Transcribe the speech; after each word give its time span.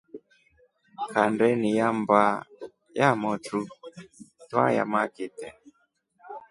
Kandeni 1.11 1.69
ya 1.79 1.87
mbaa 1.99 2.37
ya 2.99 3.09
motru 3.21 3.61
twayaa 4.49 4.89
makith. 4.93 5.39